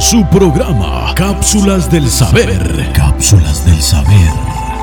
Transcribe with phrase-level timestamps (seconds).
[0.00, 2.90] su programa Cápsulas del Saber.
[2.94, 4.32] Cápsulas del Saber.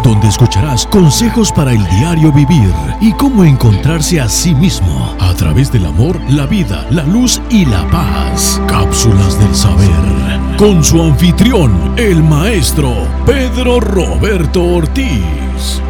[0.04, 2.72] Donde escucharás consejos para el diario vivir
[3.02, 7.66] y cómo encontrarse a sí mismo a través del amor, la vida, la luz y
[7.66, 8.62] la paz.
[8.68, 9.90] Cápsulas del Saber.
[10.58, 15.82] Con su anfitrión, el maestro Pedro Roberto Ortiz.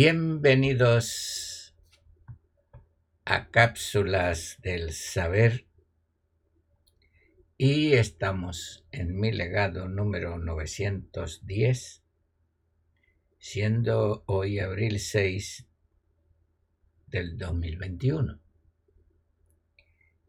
[0.00, 1.74] Bienvenidos
[3.24, 5.66] a Cápsulas del Saber
[7.56, 12.04] y estamos en mi legado número 910,
[13.40, 15.66] siendo hoy abril 6
[17.08, 18.38] del 2021.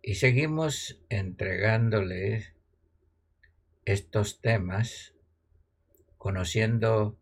[0.02, 2.56] Y seguimos entregándole
[3.86, 5.14] estos temas,
[6.17, 7.20] conociendo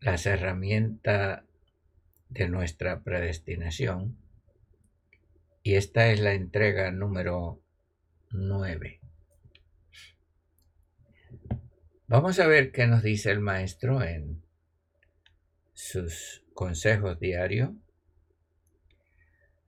[0.00, 1.45] las herramientas
[2.28, 4.16] de nuestra predestinación.
[5.62, 7.60] Y esta es la entrega número
[8.30, 9.00] 9.
[12.08, 14.42] Vamos a ver qué nos dice el maestro en
[15.72, 17.70] sus consejos diarios.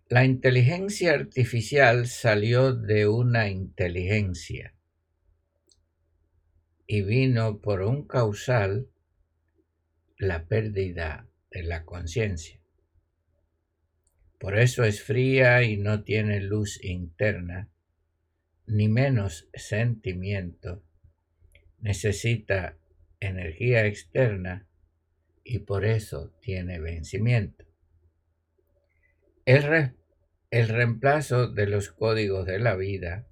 [0.09, 4.75] La inteligencia artificial salió de una inteligencia
[6.87, 8.89] y vino por un causal
[10.17, 12.61] la pérdida de la conciencia.
[14.39, 17.69] Por eso es fría y no tiene luz interna,
[18.67, 20.85] ni menos sentimiento.
[21.81, 22.77] Necesita
[23.19, 24.69] energía externa
[25.43, 27.65] y por eso tiene vencimiento.
[29.45, 29.95] El,
[30.51, 33.27] el reemplazo de los códigos de la vida,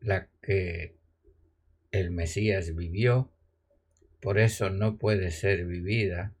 [0.00, 0.96] la que
[1.90, 3.32] el Mesías vivió,
[4.20, 6.35] por eso no puede ser vivida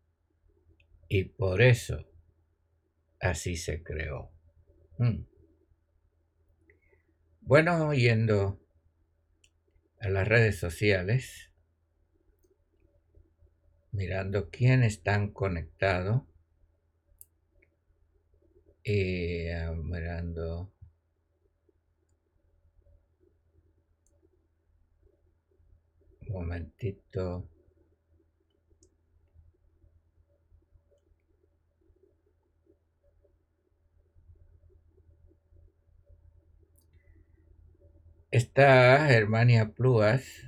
[1.08, 2.04] y por eso
[3.20, 4.30] así se creó.
[4.98, 5.24] Mm.
[7.40, 8.60] Bueno, yendo
[10.00, 11.52] a las redes sociales,
[13.92, 16.22] mirando quién están conectados
[18.82, 20.72] y ah, mirando
[26.20, 27.48] un momentito
[38.36, 40.44] Está Germania Pluas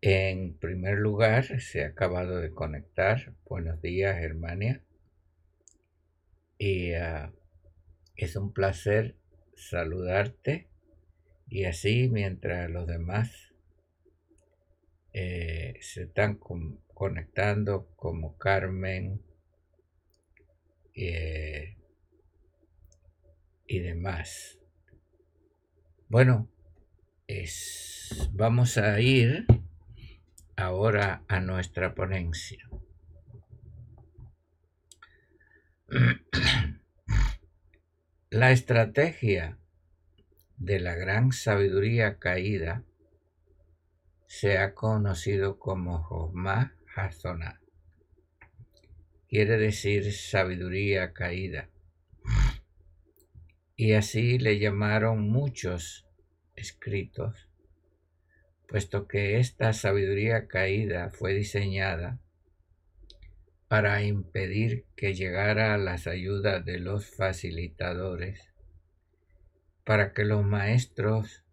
[0.00, 3.36] en primer lugar, se ha acabado de conectar.
[3.44, 4.82] Buenos días, Germania.
[6.58, 7.32] Y ah,
[8.16, 9.14] es un placer
[9.54, 10.68] saludarte.
[11.46, 13.54] Y así, mientras los demás
[15.12, 16.40] eh, se están
[16.92, 19.22] conectando, como Carmen
[20.96, 21.76] eh,
[23.68, 24.58] y demás.
[26.08, 26.48] Bueno,
[27.26, 29.46] es, vamos a ir
[30.56, 32.68] ahora a nuestra ponencia.
[38.30, 39.58] La estrategia
[40.56, 42.84] de la gran sabiduría caída
[44.26, 47.60] se ha conocido como Josma Hazoná.
[49.28, 51.70] Quiere decir sabiduría caída.
[53.76, 56.05] Y así le llamaron muchos
[56.56, 57.48] escritos,
[58.68, 62.18] puesto que esta sabiduría caída fue diseñada
[63.68, 68.52] para impedir que llegara a las ayudas de los facilitadores,
[69.84, 71.44] para que los maestros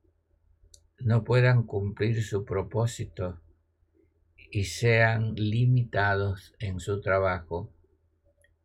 [1.00, 3.42] no puedan cumplir su propósito
[4.52, 7.74] y sean limitados en su trabajo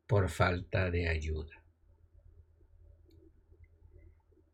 [0.07, 1.58] por falta de ayuda.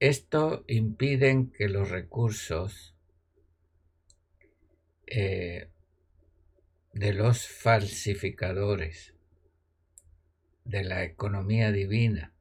[0.01, 2.95] Esto impide que los recursos
[5.07, 5.71] eh,
[6.93, 9.15] de los falsificadores
[10.65, 12.33] de la economía divina,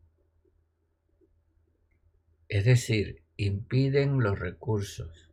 [2.48, 5.32] es decir, impiden los recursos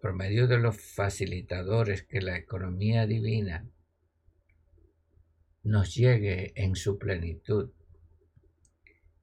[0.00, 3.68] por medio de los facilitadores que la economía divina
[5.62, 7.72] nos llegue en su plenitud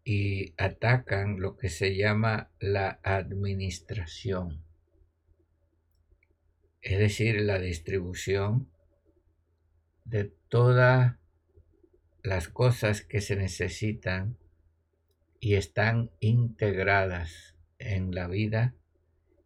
[0.03, 4.63] y atacan lo que se llama la administración,
[6.81, 8.69] es decir, la distribución
[10.03, 11.19] de toda
[12.21, 14.37] las cosas que se necesitan
[15.39, 18.75] y están integradas en la vida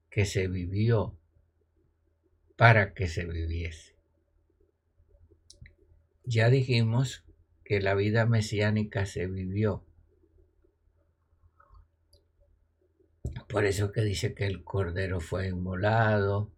[0.09, 1.17] que se vivió
[2.55, 3.95] para que se viviese.
[6.23, 7.23] Ya dijimos
[7.63, 9.86] que la vida mesiánica se vivió.
[13.47, 16.51] Por eso que dice que el cordero fue inmolado,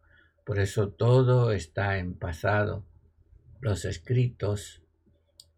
[0.43, 2.85] por eso todo está en pasado,
[3.61, 4.81] los escritos,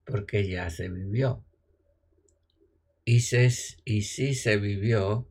[0.06, 1.46] porque ya se vivió.
[3.06, 5.28] Y, si se vivió,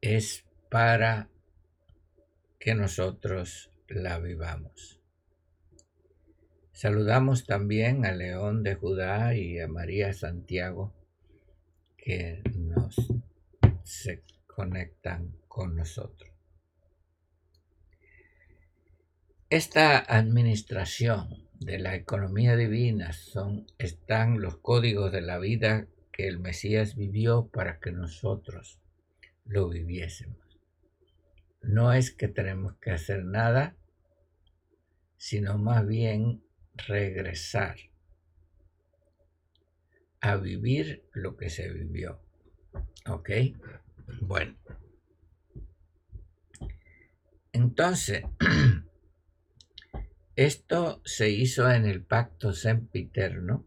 [0.00, 1.30] es para
[2.58, 5.00] que nosotros la vivamos.
[6.72, 10.92] Saludamos también a León de Judá y a María Santiago
[11.96, 12.96] que nos
[13.84, 14.22] se
[14.54, 16.30] conectan con nosotros.
[19.50, 26.38] Esta administración de la economía divina son, están los códigos de la vida que el
[26.38, 28.80] Mesías vivió para que nosotros
[29.44, 30.60] lo viviésemos.
[31.62, 33.76] No es que tenemos que hacer nada,
[35.16, 37.76] sino más bien regresar
[40.20, 42.20] a vivir lo que se vivió.
[43.06, 43.30] ¿Ok?
[44.20, 44.56] Bueno.
[47.52, 48.24] Entonces,
[50.36, 53.66] esto se hizo en el pacto sempiterno,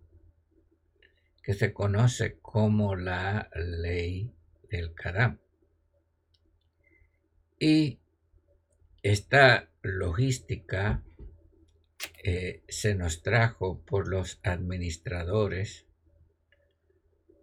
[1.41, 4.33] que se conoce como la ley
[4.69, 5.39] del Kadam.
[7.57, 7.99] Y
[9.01, 11.01] esta logística
[12.23, 15.85] eh, se nos trajo por los administradores,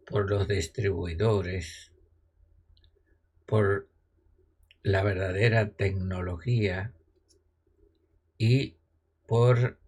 [0.06, 1.94] por los distribuidores,
[3.46, 3.88] por
[4.82, 6.93] la verdadera tecnología
[8.38, 8.76] y
[9.26, 9.79] por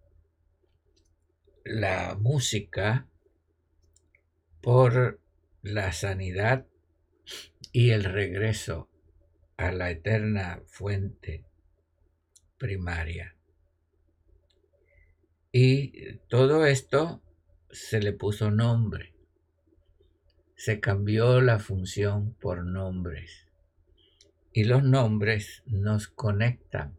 [1.63, 3.07] la música,
[4.61, 5.19] por
[5.61, 6.65] la sanidad
[7.71, 8.89] y el regreso
[9.57, 11.45] a la eterna fuente
[12.57, 13.35] primaria.
[15.51, 17.21] Y todo esto
[17.71, 19.13] se le puso nombre.
[20.55, 23.46] Se cambió la función por nombres.
[24.53, 26.97] Y los nombres nos conectan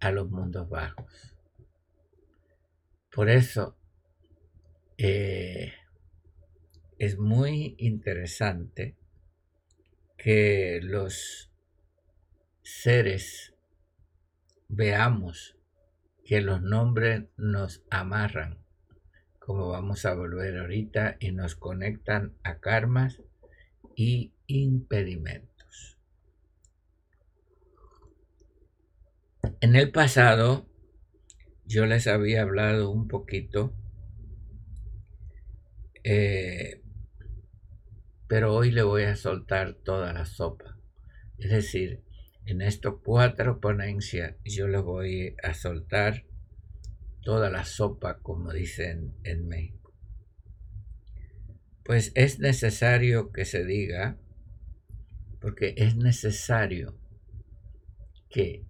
[0.00, 1.36] a los mundos bajos.
[3.10, 3.76] Por eso
[4.98, 5.72] eh,
[6.98, 8.96] es muy interesante
[10.16, 11.50] que los
[12.62, 13.54] seres
[14.68, 15.56] veamos
[16.26, 18.58] que los nombres nos amarran,
[19.38, 23.22] como vamos a volver ahorita, y nos conectan a karmas
[23.94, 25.55] y impedimentos.
[29.60, 30.66] En el pasado
[31.64, 33.74] yo les había hablado un poquito
[36.08, 36.82] eh,
[38.28, 40.78] pero hoy le voy a soltar toda la sopa.
[41.38, 42.02] Es decir,
[42.44, 46.24] en estas cuatro ponencias yo le voy a soltar
[47.22, 49.92] toda la sopa, como dicen en México.
[51.84, 54.16] Pues es necesario que se diga,
[55.40, 56.96] porque es necesario
[58.28, 58.64] que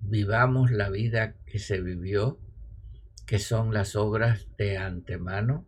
[0.00, 2.40] vivamos la vida que se vivió,
[3.26, 5.66] que son las obras de antemano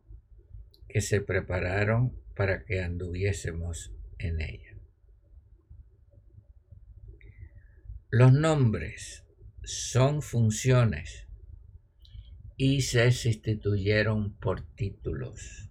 [0.89, 4.77] que se prepararon para que anduviésemos en ella.
[8.11, 9.25] Los nombres
[9.63, 11.29] son funciones
[12.57, 15.71] y se sustituyeron por títulos.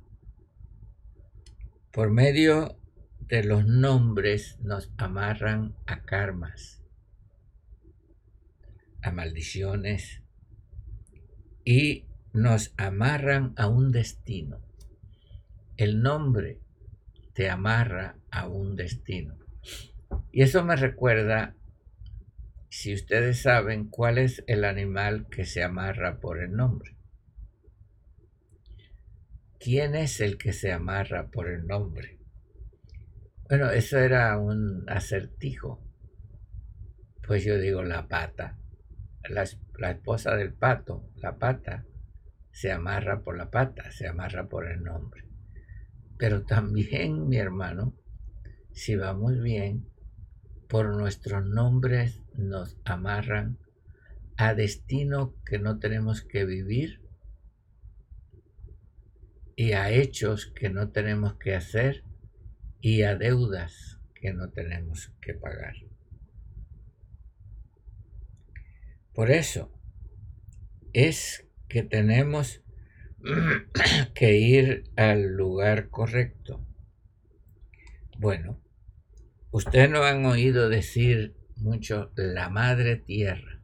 [1.92, 2.80] Por medio
[3.20, 6.78] de los nombres nos amarran a karmas,
[9.01, 10.22] a maldiciones
[11.63, 14.62] y nos amarran a un destino.
[15.77, 16.60] El nombre
[17.34, 19.38] te amarra a un destino.
[20.32, 21.56] Y eso me recuerda,
[22.70, 26.96] si ustedes saben, cuál es el animal que se amarra por el nombre.
[29.60, 32.20] ¿Quién es el que se amarra por el nombre?
[33.50, 35.84] Bueno, eso era un acertijo.
[37.25, 38.59] Pues yo digo la pata.
[39.28, 39.46] La,
[39.78, 41.86] la, esposa del pato, la pata,
[42.52, 45.26] se amarra por la pata, se amarra por el nombre.
[46.18, 47.96] Pero también, mi hermano,
[48.72, 49.86] si vamos bien,
[50.68, 53.58] por nuestros nombres nos amarran
[54.38, 57.02] a destino que no tenemos que vivir
[59.56, 62.06] y a hechos que no tenemos que hacer
[62.80, 65.76] y a deudas que no tenemos que pagar.
[69.20, 69.70] Por eso
[70.94, 72.64] es que tenemos
[74.16, 76.66] que ir al lugar correcto.
[78.18, 78.62] Bueno,
[79.52, 83.62] ustedes no han oído decir mucho la madre tierra.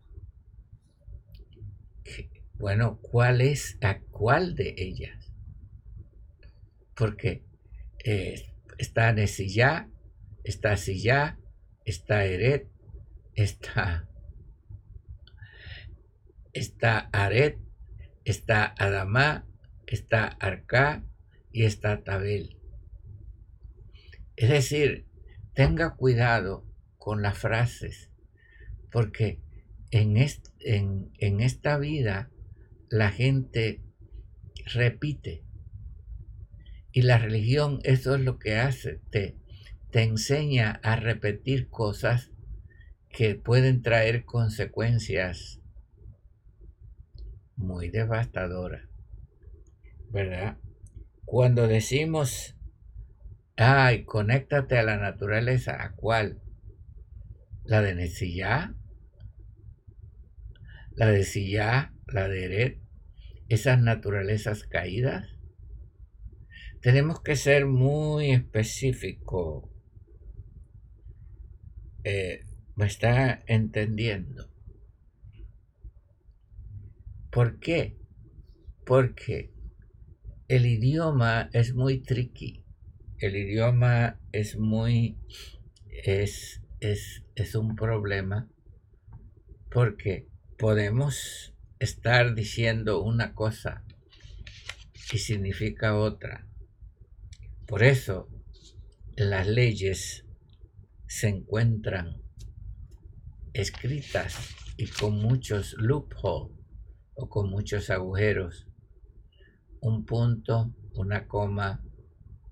[2.55, 5.31] Bueno, ¿cuál es a cuál de ellas?
[6.97, 7.45] Porque
[8.03, 9.89] eh, está Nesillá,
[10.43, 11.39] está Sillá,
[11.85, 12.67] está Eret,
[13.35, 14.09] está,
[16.55, 17.59] está Aret,
[18.23, 19.45] está Adamá,
[19.85, 21.03] está Arcá
[21.51, 22.57] y está Tabel.
[24.37, 25.05] Es decir,
[25.53, 26.65] tenga cuidado
[26.97, 28.09] con las frases,
[28.89, 29.41] porque
[29.91, 30.17] en,
[31.41, 32.31] esta vida
[32.89, 33.81] la gente
[34.73, 35.43] repite.
[36.93, 39.35] Y la religión eso es lo que hace, te
[39.91, 42.31] enseña a repetir cosas
[43.09, 45.61] que pueden traer consecuencias
[47.55, 48.87] muy devastadoras,
[50.09, 50.57] ¿verdad?
[51.25, 52.55] Cuando decimos,
[53.57, 56.41] ay, conéctate a la naturaleza, ¿a cuál?
[57.63, 58.75] ¿La de Nesillá?
[60.95, 61.93] ¿La de Sillá?
[62.07, 62.81] ¿La de Eret?
[63.49, 65.27] ¿Esas naturalezas caídas?
[66.81, 69.69] Tenemos que ser muy específicos.
[72.05, 72.45] Eh,
[72.75, 74.54] ¿Me está entendiendo?
[77.35, 77.97] ¿Por qué?
[78.85, 79.51] Porque
[80.47, 82.63] el idioma es muy tricky.
[83.17, 85.17] El idioma es muy...
[85.89, 88.49] es, es, es un problema
[89.69, 93.83] porque podemos estar diciendo una cosa
[95.11, 96.47] y significa otra.
[97.67, 98.29] Por eso
[99.17, 100.25] las leyes
[101.05, 102.15] se encuentran
[103.51, 106.64] escritas y con muchos loopholes
[107.15, 108.67] o con muchos agujeros.
[109.81, 111.83] Un punto, una coma,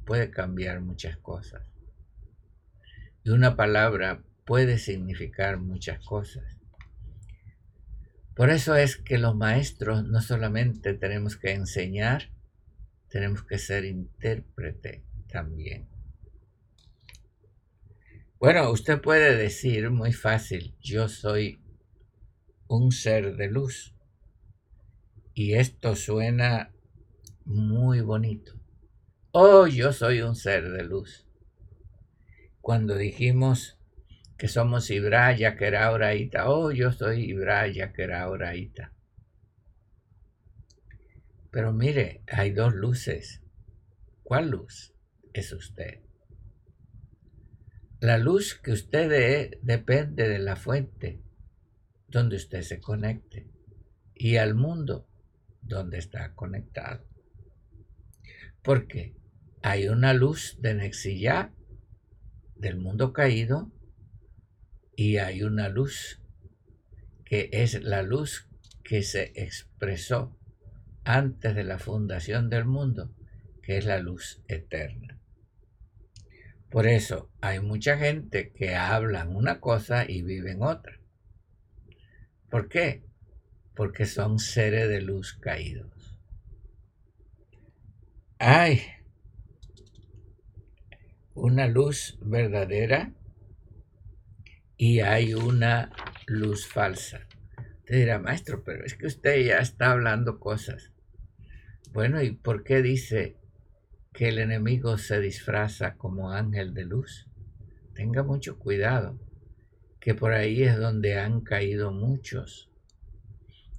[0.05, 1.63] puede cambiar muchas cosas.
[3.23, 6.57] Y una palabra puede significar muchas cosas.
[8.35, 12.31] Por eso es que los maestros no solamente tenemos que enseñar,
[13.07, 15.87] tenemos que ser intérprete también.
[18.39, 21.61] Bueno, usted puede decir muy fácil, yo soy
[22.67, 23.92] un ser de luz.
[25.33, 26.71] Y esto suena
[27.45, 28.53] muy bonito.
[29.31, 31.27] Oh, yo soy un ser de luz.
[32.61, 33.79] Cuando dijimos
[34.37, 38.93] que somos Ibra, Yaquera, Oraita, oh, yo soy Ibra, Yaquera, Oraita.
[41.49, 43.41] Pero mire, hay dos luces.
[44.21, 44.93] ¿Cuál luz
[45.33, 46.01] es usted?
[47.99, 51.21] La luz que usted dé depende de la fuente
[52.07, 53.47] donde usted se conecte
[54.13, 55.07] y al mundo
[55.63, 57.05] donde está conectado.
[58.61, 59.15] Porque
[59.61, 61.53] hay una luz de Nexilla
[62.55, 63.71] del mundo caído
[64.95, 66.21] y hay una luz
[67.25, 68.47] que es la luz
[68.83, 70.37] que se expresó
[71.03, 73.13] antes de la fundación del mundo,
[73.61, 75.19] que es la luz eterna.
[76.69, 80.99] Por eso hay mucha gente que hablan una cosa y viven otra.
[82.49, 83.03] ¿Por qué?
[83.75, 86.17] Porque son seres de luz caídos.
[88.37, 88.81] Hay
[91.33, 93.11] una luz verdadera
[94.77, 95.91] y hay una
[96.27, 97.27] luz falsa.
[97.85, 100.91] Te dirá, maestro, pero es que usted ya está hablando cosas.
[101.91, 103.37] Bueno, ¿y por qué dice
[104.13, 107.27] que el enemigo se disfraza como ángel de luz?
[107.93, 109.19] Tenga mucho cuidado,
[109.99, 112.69] que por ahí es donde han caído muchos,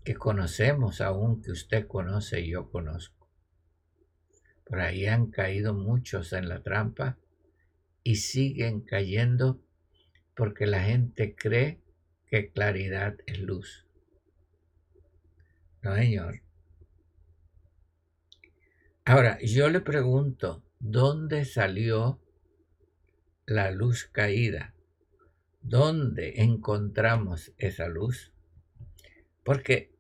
[0.05, 3.31] que conocemos aún, que usted conoce y yo conozco.
[4.65, 7.19] Por ahí han caído muchos en la trampa
[8.03, 9.63] y siguen cayendo
[10.37, 11.81] porque la gente cree
[12.27, 13.87] que claridad es luz.
[15.83, 16.43] No, señor.
[19.07, 22.21] Ahora, yo le pregunto, ¿dónde salió
[23.47, 24.75] la luz caída?
[25.61, 28.33] ¿Dónde encontramos esa luz?
[29.45, 29.94] Porque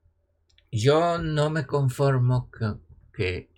[0.76, 3.48] yo no me conformo con que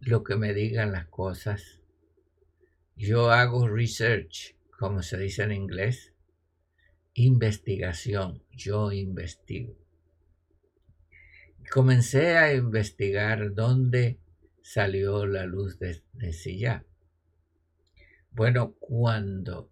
[0.00, 1.80] lo que me digan las cosas.
[2.96, 6.14] Yo hago research, como se dice en inglés,
[7.14, 9.76] investigación, yo investigo.
[11.70, 14.18] Comencé a investigar dónde
[14.60, 16.84] salió la luz de, de Silla.
[18.32, 19.70] Bueno, cuando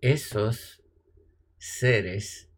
[0.00, 0.82] esos
[1.58, 2.50] seres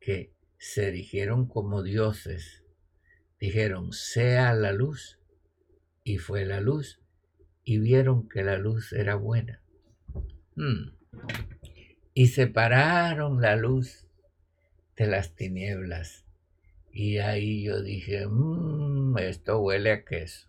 [0.00, 2.60] que se erigieron como dioses
[3.40, 5.18] dijeron, sea la luz.
[6.04, 7.00] Y fue la luz.
[7.64, 9.62] Y vieron que la luz era buena.
[10.54, 10.94] Hmm.
[12.14, 14.06] Y separaron la luz
[14.96, 16.26] de las tinieblas.
[16.92, 20.48] Y ahí yo dije, mmm, esto huele a queso.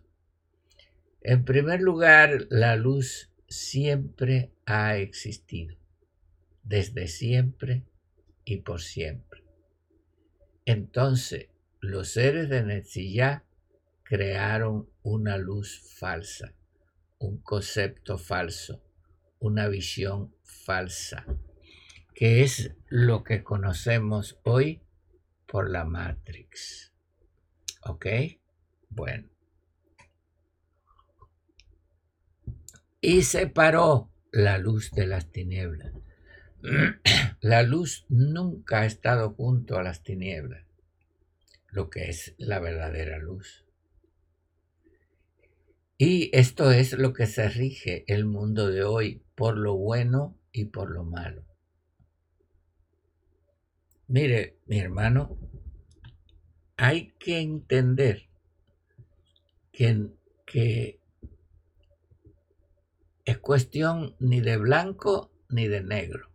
[1.22, 5.76] En primer lugar, la luz siempre ha existido,
[6.64, 7.84] desde siempre
[8.44, 9.31] y por siempre.
[10.64, 11.48] Entonces,
[11.80, 13.44] los seres de Netzillá
[14.04, 16.54] crearon una luz falsa,
[17.18, 18.82] un concepto falso,
[19.40, 21.26] una visión falsa,
[22.14, 24.80] que es lo que conocemos hoy
[25.46, 26.92] por la Matrix.
[27.84, 28.06] ¿Ok?
[28.88, 29.28] Bueno.
[33.00, 35.92] Y separó la luz de las tinieblas.
[37.40, 40.64] La luz nunca ha estado junto a las tinieblas,
[41.70, 43.64] lo que es la verdadera luz.
[45.98, 50.66] Y esto es lo que se rige el mundo de hoy, por lo bueno y
[50.66, 51.44] por lo malo.
[54.08, 55.38] Mire, mi hermano,
[56.76, 58.28] hay que entender
[59.70, 60.98] que,
[63.24, 66.31] es cuestión ni de blanco ni de negro.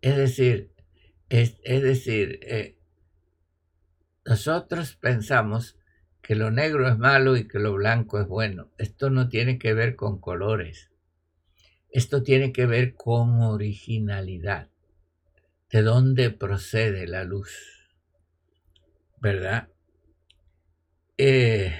[0.00, 0.72] Es decir,
[1.28, 2.78] es, decir, eh,
[4.24, 5.78] nosotros pensamos
[6.22, 8.70] que lo negro es malo y que lo blanco es bueno.
[8.78, 10.90] Esto no tiene que ver con colores.
[11.90, 14.68] Esto tiene que ver con originalidad
[15.70, 17.88] de dónde procede la luz,
[19.20, 19.68] ¿verdad?
[21.16, 21.74] Eh,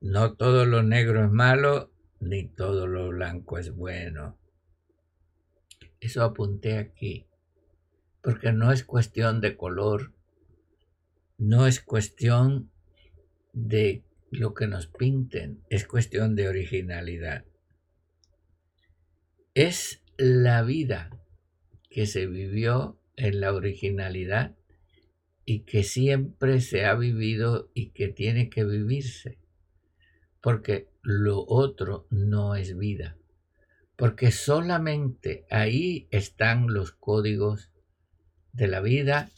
[0.00, 4.39] no todo lo negro es malo, ni todo lo blanco es bueno.
[6.00, 7.26] Eso apunté aquí,
[8.22, 10.12] porque no es cuestión de color,
[11.36, 12.70] no es cuestión
[13.52, 17.44] de lo que nos pinten, es cuestión de originalidad.
[19.54, 21.10] Es la vida
[21.90, 24.56] que se vivió en la originalidad
[25.44, 29.38] y que siempre se ha vivido y que tiene que vivirse,
[30.40, 33.18] porque lo otro no es vida,
[34.00, 37.70] porque solamente ahí están los códigos
[38.50, 39.30] de la vida,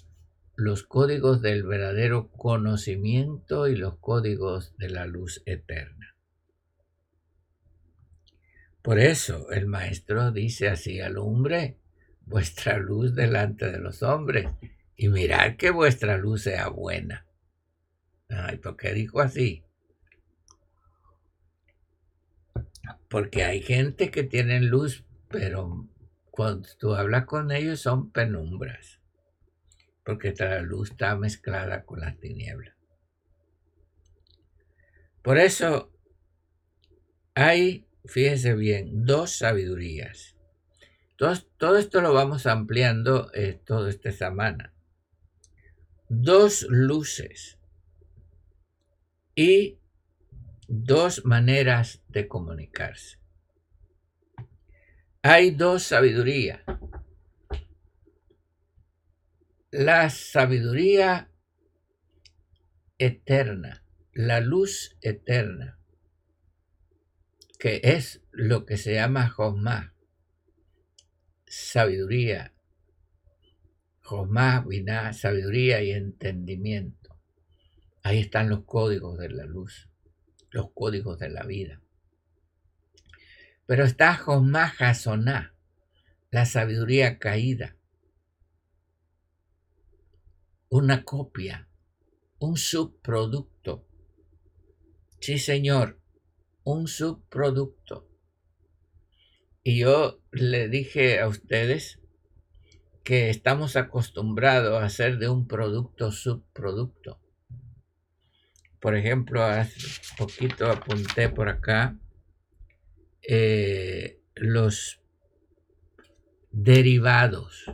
[0.54, 6.14] los códigos del verdadero conocimiento y los códigos de la luz eterna.
[8.82, 11.80] Por eso el maestro dice así, alumbre,
[12.20, 14.46] vuestra luz delante de los hombres
[14.94, 17.26] y mirad que vuestra luz sea buena.
[18.28, 19.64] Ay, ¿por qué dijo así?
[23.08, 25.88] Porque hay gente que tiene luz, pero
[26.30, 29.00] cuando tú hablas con ellos son penumbras,
[30.04, 32.74] porque la luz está mezclada con las tinieblas.
[35.22, 35.92] Por eso
[37.34, 40.36] hay, fíjese bien, dos sabidurías.
[41.56, 44.74] Todo, esto lo vamos ampliando eh, toda esta semana.
[46.08, 47.58] Dos luces
[49.36, 49.78] y
[50.74, 53.18] dos maneras de comunicarse.
[55.20, 56.64] Hay dos sabiduría.
[59.70, 61.30] La sabiduría
[62.96, 65.78] eterna, la luz eterna,
[67.58, 69.94] que es lo que se llama Josma
[71.46, 72.54] sabiduría.
[74.00, 77.20] Josmá, Biná, sabiduría y entendimiento.
[78.02, 79.91] Ahí están los códigos de la luz,
[80.52, 81.80] los códigos de la vida.
[83.66, 85.54] Pero está Josmá Jasoná,
[86.30, 87.76] la sabiduría caída.
[90.68, 91.68] Una copia,
[92.38, 93.86] un subproducto.
[95.20, 96.00] Sí, señor,
[96.64, 98.12] un subproducto
[99.64, 102.00] y yo le dije a ustedes
[103.04, 107.20] que estamos acostumbrados a hacer de un producto subproducto.
[108.82, 109.78] Por ejemplo, hace
[110.18, 111.96] poquito apunté por acá
[113.22, 115.00] eh, los
[116.50, 117.64] derivados.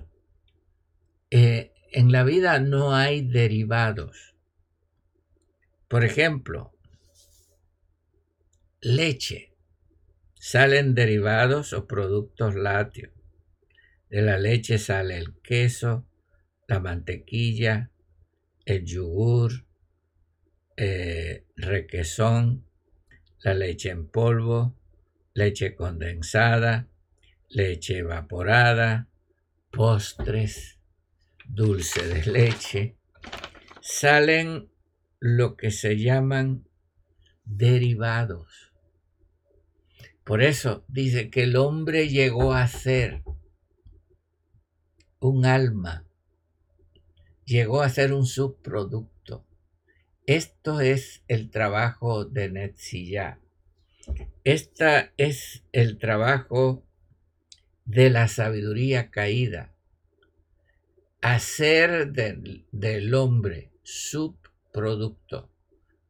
[1.30, 4.34] Eh, en la vida no hay derivados.
[5.88, 6.74] Por ejemplo,
[8.82, 9.56] leche
[10.34, 13.14] salen derivados o productos lácteos.
[14.10, 16.06] De la leche sale el queso,
[16.66, 17.92] la mantequilla,
[18.66, 19.67] el yogur,
[20.80, 21.44] eh,
[23.40, 24.76] la leche en polvo,
[25.34, 26.88] leche condensada,
[27.48, 29.08] leche evaporada,
[29.72, 30.78] postres,
[31.48, 32.96] dulce de leche,
[33.80, 34.70] salen
[35.18, 36.68] lo que se llaman
[37.44, 38.72] derivados.
[40.22, 43.24] Por eso dice que el hombre llegó a ser
[45.18, 46.04] un alma,
[47.44, 49.17] llegó a ser un subproducto.
[50.28, 53.40] Esto es el trabajo de Netzillá.
[54.44, 56.84] Este es el trabajo
[57.86, 59.74] de la sabiduría caída.
[61.22, 65.50] Hacer del, del hombre subproducto,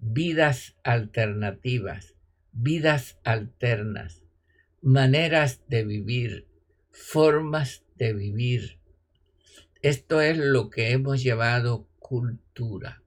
[0.00, 2.16] vidas alternativas,
[2.50, 4.24] vidas alternas,
[4.82, 6.48] maneras de vivir,
[6.90, 8.80] formas de vivir.
[9.80, 13.00] Esto es lo que hemos llevado cultura.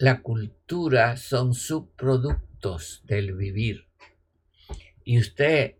[0.00, 3.84] La cultura son subproductos del vivir.
[5.04, 5.74] Y usted,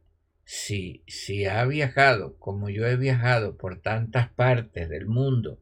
[0.44, 5.58] si, si ha viajado como yo he viajado por tantas partes del mundo,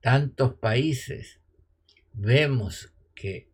[0.00, 1.40] tantos países,
[2.12, 3.50] vemos que,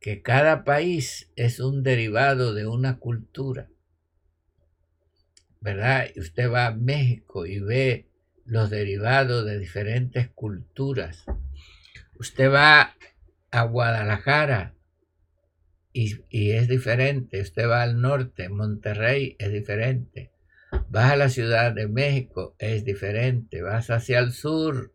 [0.00, 3.68] que cada país es un derivado de una cultura.
[5.60, 6.06] ¿Verdad?
[6.16, 8.08] Usted va a México y ve
[8.46, 11.26] los derivados de diferentes culturas.
[12.18, 12.94] Usted va
[13.50, 14.74] a Guadalajara
[15.92, 17.40] y, es diferente.
[17.40, 20.32] Usted va al norte, Monterrey es diferente.
[20.88, 23.62] Vas a la Ciudad de México, es diferente.
[23.62, 24.94] Vas hacia el sur,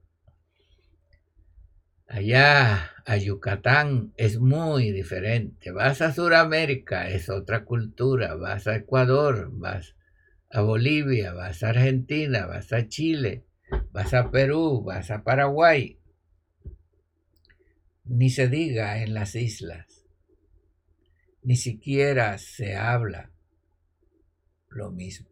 [2.12, 5.70] Allá a Yucatán es muy diferente.
[5.72, 8.34] Vas a Sudamérica, es otra cultura.
[8.34, 9.96] Vas a Ecuador, vas
[10.50, 13.46] a Bolivia, vas a Argentina, vas a Chile,
[13.92, 15.99] vas a Perú, vas a Paraguay.
[18.10, 20.04] Ni se diga en las islas.
[21.44, 23.32] Ni siquiera se habla
[24.68, 25.30] lo mismo.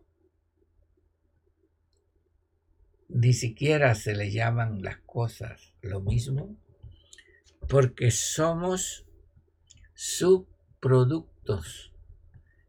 [3.10, 6.56] Ni siquiera se le llaman las cosas lo mismo
[7.68, 9.08] porque somos
[9.96, 11.92] subproductos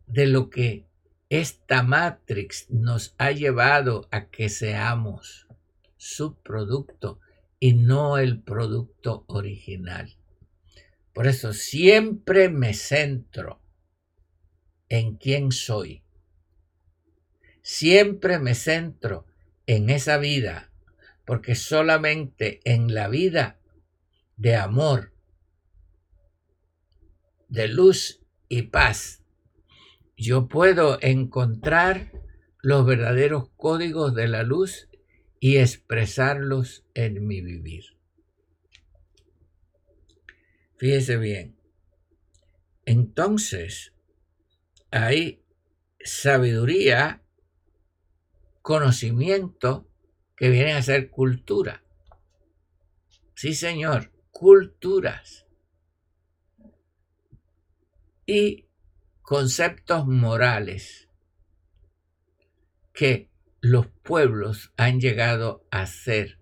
[0.07, 0.87] de lo que
[1.29, 5.47] esta Matrix nos ha llevado a que seamos
[5.99, 7.21] subproducto
[7.61, 10.17] y no el producto original.
[11.13, 13.61] Por eso siempre me centro
[14.89, 16.05] en quién soy.
[17.63, 19.27] Siempre me centro
[19.67, 20.71] en esa vida,
[21.27, 23.59] porque solamente en la vida
[24.37, 25.13] de amor,
[27.49, 29.23] de luz y paz,
[30.17, 32.13] yo puedo encontrar
[32.63, 34.89] los verdaderos códigos de la luz
[35.41, 37.85] y expresarlos en mi vivir.
[40.77, 41.57] Fíjese bien.
[42.85, 43.93] Entonces,
[44.91, 45.43] hay
[46.01, 47.23] sabiduría,
[48.63, 49.89] conocimiento
[50.37, 51.83] que viene a ser cultura.
[53.35, 55.47] Sí, señor culturas
[58.25, 58.67] y
[59.21, 61.09] conceptos morales
[62.93, 63.28] que
[63.61, 66.39] los pueblos han llegado a ser,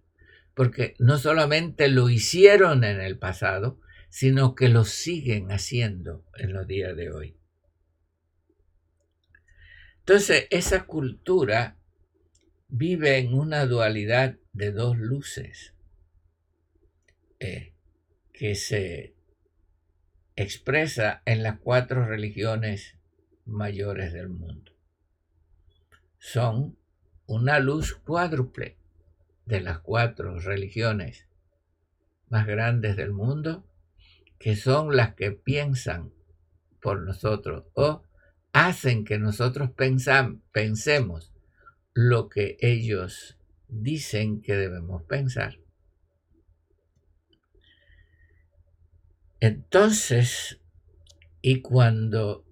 [0.54, 6.66] porque no solamente lo hicieron en el pasado, sino que lo siguen haciendo en los
[6.66, 7.36] días de hoy.
[9.98, 11.78] Entonces, esa cultura
[12.68, 15.74] vive en una dualidad de dos luces.
[17.38, 17.74] Eh,
[18.32, 19.14] que se
[20.36, 22.98] expresa en las cuatro religiones
[23.46, 24.72] mayores del mundo.
[26.18, 26.78] Son
[27.26, 28.76] una luz cuádruple
[29.44, 31.26] de las cuatro religiones
[32.28, 33.64] más grandes del mundo,
[34.38, 36.12] que son las que piensan
[36.80, 38.02] por nosotros o
[38.52, 39.70] hacen que nosotros
[40.52, 41.32] pensemos
[41.94, 45.58] lo que ellos dicen que debemos pensar.
[49.40, 50.60] Entonces,
[51.42, 52.44] y cuando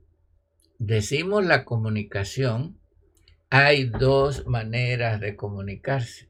[0.79, 2.79] decimos la comunicación,
[3.51, 6.29] hay dos maneras de comunicarse.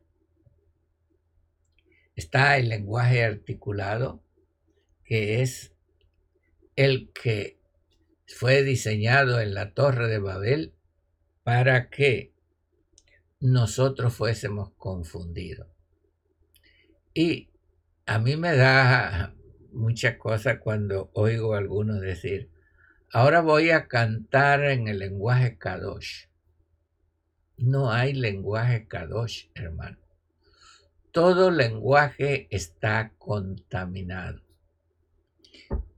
[2.17, 4.23] Está el lenguaje articulado,
[5.05, 5.73] que es
[6.77, 7.59] el que
[8.27, 10.75] fue diseñado en la Torre de Babel
[11.43, 12.33] para que
[13.41, 15.69] nosotros fuésemos confundidos.
[17.13, 17.51] Y
[18.07, 19.35] a mí me da
[19.73, 22.51] muchas cosas cuando oigo a algunos decir,
[23.13, 26.27] ahora voy a cantar en el lenguaje Kadosh.
[27.57, 29.99] No hay lenguaje Kadosh, hermano.
[31.13, 34.43] Todo lenguaje está contaminado.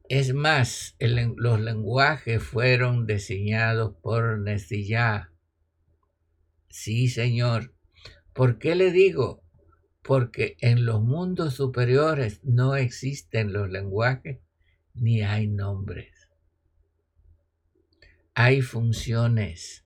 [0.08, 5.32] Es más, los lenguajes fueron diseñados por Nesillá.
[6.68, 7.74] Sí, señor.
[8.32, 9.42] ¿Por qué le digo?
[10.06, 14.38] porque en los mundos superiores no existen los lenguajes
[14.94, 16.28] ni hay nombres.
[18.32, 19.84] Hay funciones.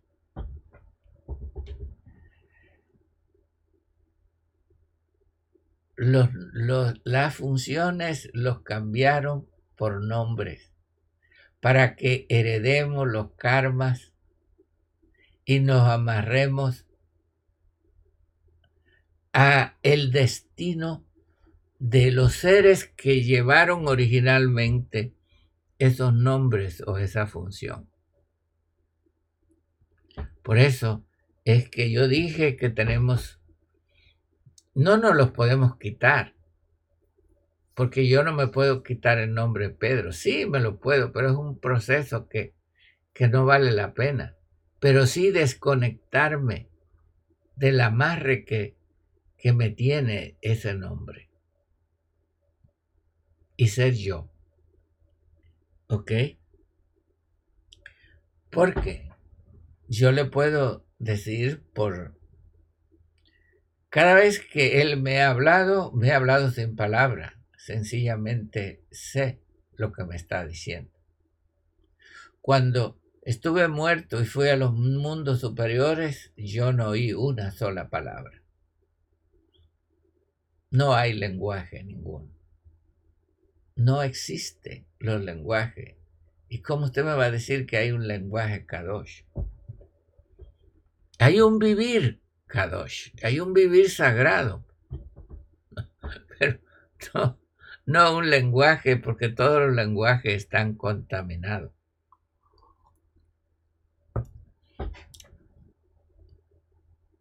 [6.00, 10.72] Las funciones los cambiaron por nombres
[11.60, 14.14] para que heredemos los karmas
[15.44, 16.86] y nos amarremos
[19.32, 21.04] a el destino
[21.78, 25.14] de los seres que llevaron originalmente
[25.78, 27.90] esos nombres o esa función.
[30.42, 31.04] Por eso
[31.44, 33.39] es que yo dije que tenemos,
[34.80, 36.34] no nos los podemos quitar,
[37.74, 40.12] porque yo no me puedo quitar el nombre Pedro.
[40.12, 42.54] Sí, me lo puedo, pero es un proceso que,
[43.12, 44.36] que no vale la pena.
[44.80, 46.68] Pero sí desconectarme
[47.56, 48.80] del amarre que
[49.40, 51.30] que me tiene ese nombre.
[53.56, 54.30] Y ser yo.
[55.88, 56.12] ¿Ok?
[58.50, 59.10] Porque
[59.88, 62.19] yo le puedo decir por...
[63.90, 67.40] Cada vez que él me ha hablado, me ha hablado sin palabra.
[67.57, 69.40] Sencillamente sé
[69.74, 70.92] lo que me está diciendo.
[72.40, 78.40] Cuando estuve muerto y fui a los mundos superiores, yo no oí una sola palabra.
[80.70, 82.31] No hay lenguaje ninguno.
[83.74, 85.96] No existen los lenguajes.
[86.48, 89.24] ¿Y cómo usted me va a decir que hay un lenguaje Kadosh?
[91.18, 92.20] Hay un vivir
[93.22, 94.64] Hay un vivir sagrado.
[96.38, 96.58] Pero
[97.14, 97.38] no,
[97.86, 101.72] no un lenguaje, porque todos los lenguajes están contaminados.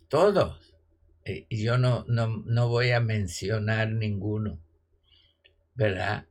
[0.08, 0.76] Todos.
[1.26, 4.60] Eh, yo no, no, voy a mencionar ninguno,
[5.76, 6.28] ¿verdad?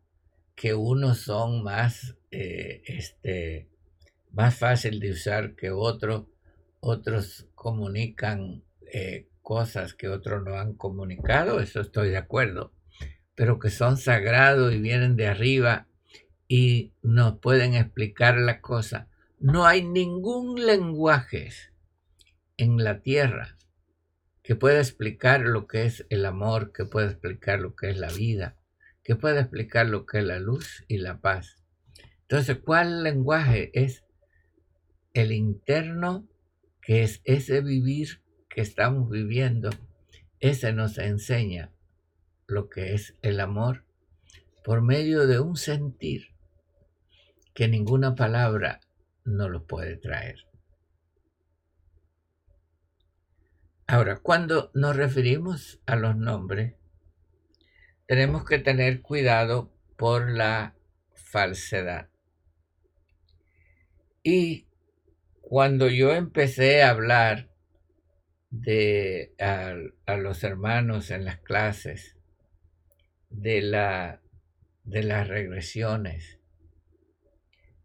[0.56, 3.68] Que unos son más, eh, este,
[4.32, 6.24] más fácil de usar que otros,
[6.80, 12.72] otros comunican eh, cosas que otros no han comunicado, eso estoy de acuerdo,
[13.34, 15.86] pero que son sagrados y vienen de arriba
[16.48, 19.08] y nos pueden explicar la cosa.
[19.38, 21.50] No hay ningún lenguaje
[22.56, 23.56] en la tierra
[24.42, 28.10] que pueda explicar lo que es el amor, que pueda explicar lo que es la
[28.10, 28.56] vida,
[29.02, 31.62] que pueda explicar lo que es la luz y la paz.
[32.22, 34.04] Entonces, ¿cuál lenguaje es
[35.14, 36.26] el interno,
[36.80, 38.22] que es ese vivir
[38.60, 39.70] estamos viviendo?
[40.40, 41.72] Ese nos enseña
[42.46, 43.84] lo que es el amor
[44.64, 46.34] por medio de un sentir
[47.54, 48.80] que ninguna palabra
[49.24, 50.46] no lo puede traer.
[53.86, 56.74] Ahora, cuando nos referimos a los nombres,
[58.06, 60.76] tenemos que tener cuidado por la
[61.14, 62.10] falsedad.
[64.22, 64.66] Y
[65.40, 67.48] cuando yo empecé a hablar
[68.50, 72.16] de a, los hermanos en las clases
[73.30, 74.20] de la
[74.84, 76.38] de las regresiones,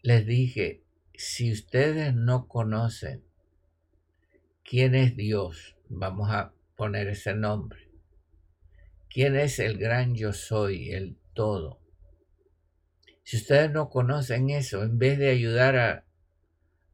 [0.01, 3.23] les dije, si ustedes no conocen
[4.63, 7.91] quién es Dios, Vamos a poner ese nombre.
[9.09, 11.79] ¿Quién es el gran yo soy, el todo?
[13.23, 16.05] Si ustedes no conocen eso, en vez de ayudar a,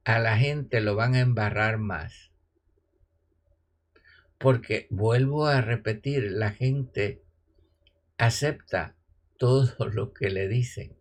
[0.04, 2.29] a la gente, lo van a embarrar más.
[4.40, 7.22] Porque vuelvo a repetir, la gente
[8.18, 8.96] acepta
[9.38, 10.98] todo lo que le dicen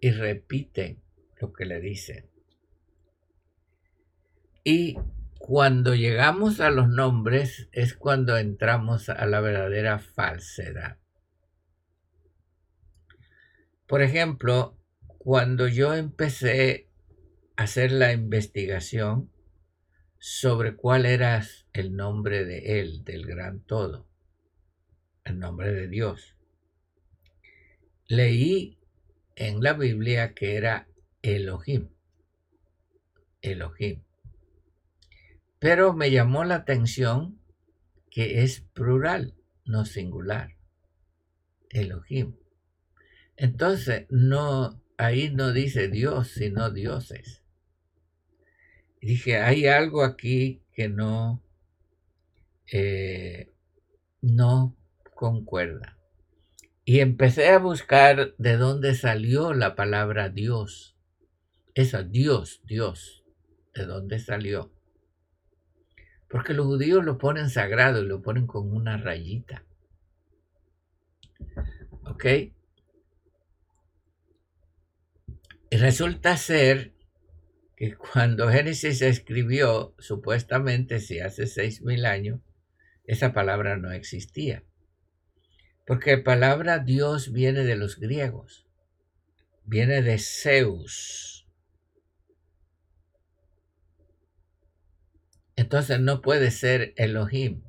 [0.00, 1.02] y repiten
[1.40, 2.30] lo que le dicen.
[4.62, 4.96] Y
[5.38, 10.98] cuando llegamos a los nombres es cuando entramos a la verdadera falsedad.
[13.86, 14.78] Por ejemplo,
[15.18, 16.88] cuando yo empecé
[17.56, 19.30] a hacer la investigación
[20.18, 24.06] sobre cuál era el nombre de Él, del gran todo,
[25.24, 26.36] el nombre de Dios,
[28.08, 28.78] leí
[29.36, 30.88] en la Biblia que era
[31.22, 31.88] Elohim.
[33.42, 34.02] Elohim.
[35.58, 37.40] Pero me llamó la atención
[38.10, 40.56] que es plural, no singular.
[41.70, 42.36] Elohim.
[43.36, 47.42] Entonces, no, ahí no dice Dios, sino dioses.
[49.00, 51.42] dije, hay algo aquí que no,
[52.72, 53.52] eh,
[54.20, 54.76] no
[55.14, 55.96] concuerda.
[56.84, 60.96] Y empecé a buscar de dónde salió la palabra Dios.
[61.74, 63.24] Esa Dios, Dios,
[63.74, 64.72] de dónde salió.
[66.28, 69.64] Porque los judíos lo ponen sagrado y lo ponen con una rayita.
[72.04, 72.24] ¿Ok?
[75.70, 76.92] Y resulta ser
[77.76, 82.40] que cuando Génesis se escribió, supuestamente, si hace seis mil años,
[83.10, 84.62] esa palabra no existía.
[85.84, 88.68] Porque la palabra Dios viene de los griegos,
[89.64, 91.48] viene de Zeus.
[95.56, 97.64] Entonces no puede ser Elohim.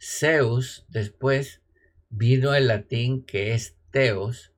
[0.00, 1.60] Zeus después
[2.08, 4.54] vino el latín que es Teos,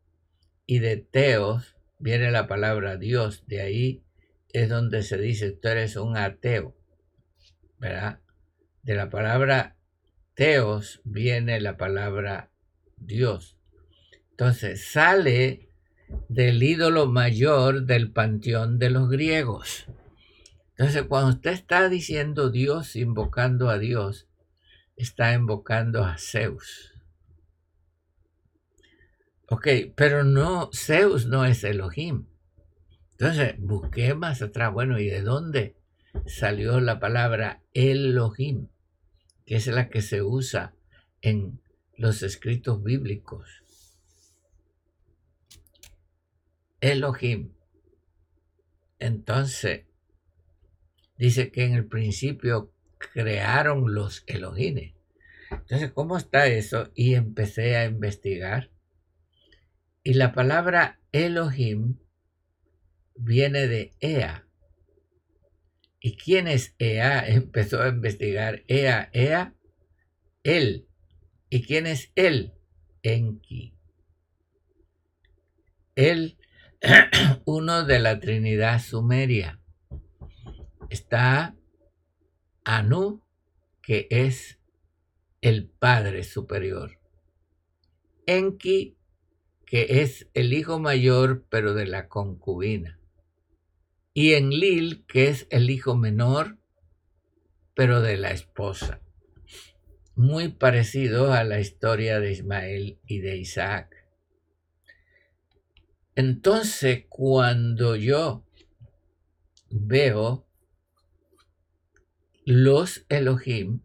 [0.66, 3.44] y de Teos viene la palabra Dios.
[3.48, 4.04] De ahí
[4.52, 6.76] es donde se dice, tú eres un ateo,
[7.80, 8.20] ¿verdad?
[8.84, 9.75] De la palabra
[10.36, 12.50] Teos viene la palabra
[12.98, 13.56] Dios.
[14.32, 15.70] Entonces sale
[16.28, 19.86] del ídolo mayor del panteón de los griegos.
[20.76, 24.28] Entonces, cuando usted está diciendo Dios, invocando a Dios,
[24.94, 26.92] está invocando a Zeus.
[29.48, 32.26] Ok, pero no, Zeus no es Elohim.
[33.12, 35.76] Entonces, busqué más atrás, bueno, ¿y de dónde
[36.26, 38.68] salió la palabra Elohim?
[39.46, 40.74] Que es la que se usa
[41.22, 41.60] en
[41.96, 43.62] los escritos bíblicos.
[46.80, 47.52] Elohim.
[48.98, 49.86] Entonces,
[51.16, 54.94] dice que en el principio crearon los Elohines.
[55.50, 56.90] Entonces, ¿cómo está eso?
[56.94, 58.70] Y empecé a investigar.
[60.02, 61.98] Y la palabra Elohim
[63.16, 64.45] viene de Ea.
[66.06, 67.26] ¿Y quién es Ea?
[67.34, 68.62] Empezó a investigar.
[68.68, 69.56] Ea, Ea,
[70.44, 70.86] él.
[71.50, 72.52] ¿Y quién es él?
[73.02, 73.74] Enki.
[75.96, 76.38] Él,
[77.44, 79.60] uno de la Trinidad Sumeria
[80.90, 81.56] está
[82.62, 83.24] Anu,
[83.82, 84.60] que es
[85.40, 87.00] el Padre Superior.
[88.26, 88.96] Enki,
[89.64, 92.95] que es el hijo mayor, pero de la concubina.
[94.18, 96.56] Y Enlil, que es el hijo menor,
[97.74, 99.02] pero de la esposa.
[100.14, 103.94] Muy parecido a la historia de Ismael y de Isaac.
[106.14, 108.46] Entonces, cuando yo
[109.68, 110.46] veo
[112.46, 113.82] los Elohim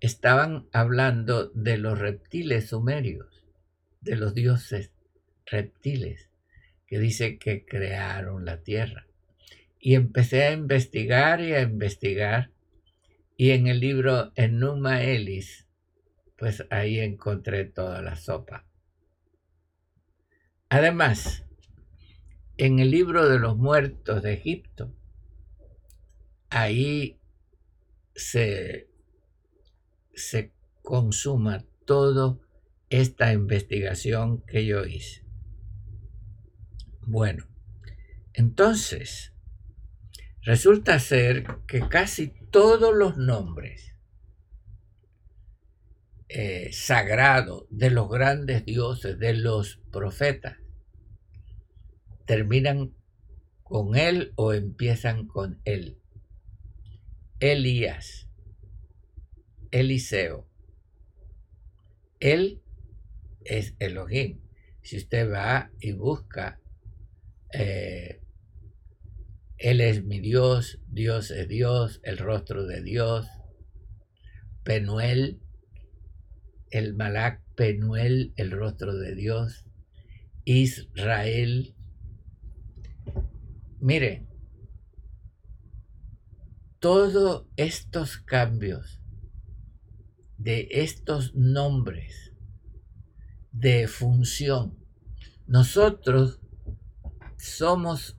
[0.00, 3.46] estaban hablando de los reptiles sumerios,
[4.00, 4.90] de los dioses
[5.46, 6.28] reptiles,
[6.88, 9.06] que dice que crearon la tierra.
[9.86, 12.50] Y empecé a investigar y a investigar,
[13.36, 15.68] y en el libro Enuma Elis,
[16.38, 18.66] pues ahí encontré toda la sopa.
[20.70, 21.44] Además,
[22.56, 24.96] en el libro de los muertos de Egipto,
[26.48, 27.20] ahí
[28.14, 28.88] se,
[30.14, 32.38] se consuma toda
[32.88, 35.26] esta investigación que yo hice.
[37.02, 37.46] Bueno,
[38.32, 39.33] entonces,
[40.44, 43.94] resulta ser que casi todos los nombres
[46.28, 50.58] eh, sagrados de los grandes dioses, de los profetas,
[52.26, 52.94] terminan
[53.62, 55.98] con él o empiezan con él.
[57.40, 58.28] Elías,
[59.70, 60.46] Eliseo.
[62.20, 62.62] Él
[63.44, 64.40] es Elohim.
[64.82, 66.60] Si usted va y busca,
[67.52, 68.20] eh,
[69.58, 73.26] Él es mi Dios, Dios es Dios, el rostro de Dios.
[74.62, 75.40] Penuel,
[76.70, 79.64] el Malak Penuel, el rostro de Dios.
[80.44, 81.74] Israel.
[83.80, 84.26] Mire,
[86.78, 89.00] todos estos cambios
[90.36, 92.32] de estos nombres
[93.52, 94.76] de función,
[95.46, 96.40] nosotros
[97.38, 98.18] somos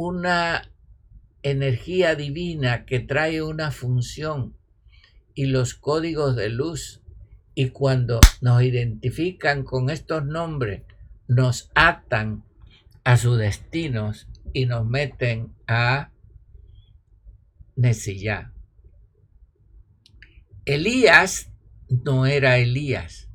[0.00, 0.70] una
[1.42, 4.56] energía divina que trae una función
[5.34, 7.02] y los códigos de luz
[7.56, 10.82] y cuando nos identifican con estos nombres
[11.26, 12.44] nos atan
[13.02, 16.12] a sus destinos y nos meten a
[17.74, 18.52] Nesillá.
[20.64, 21.50] Elías
[21.88, 23.27] no era Elías.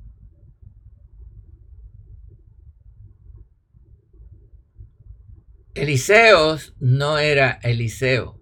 [5.76, 8.40] Eliseos no era Eliseo.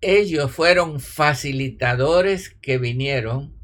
[0.00, 3.58] Ellos fueron facilitadores que vinieron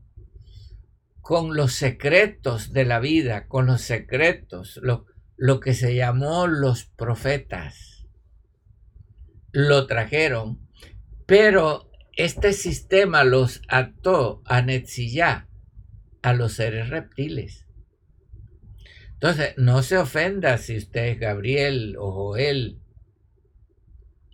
[1.21, 7.97] con los secretos de la vida, con los secretos, lo, que se llamó los profetas
[9.53, 10.61] lo trajeron
[11.27, 15.49] Pero este sistema los ató a Netzillá,
[16.23, 17.66] a los seres reptiles.
[19.17, 22.79] Entonces, no se ofenda si usted es Gabriel o Joel.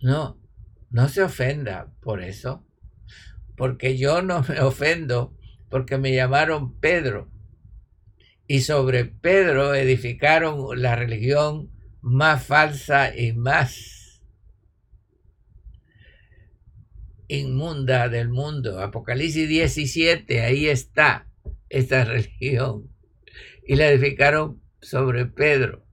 [0.01, 0.37] No,
[0.89, 2.65] no se ofenda por eso.
[3.55, 5.37] Porque yo no me ofendo
[5.69, 7.31] porque me llamaron Pedro.
[8.45, 11.71] Y sobre Pedro edificaron la religión
[12.01, 14.21] más falsa y más
[17.29, 18.81] inmunda del mundo.
[18.81, 21.27] Apocalipsis 17, ahí está
[21.69, 22.89] esta religión.
[23.65, 25.85] Y la edificaron sobre Pedro.